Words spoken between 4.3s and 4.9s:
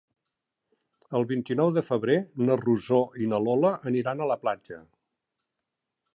la platja.